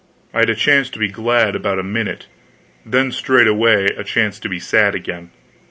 [0.33, 2.25] I had a chance to be glad about a minute,
[2.83, 5.29] then straightway a chance to be sad again.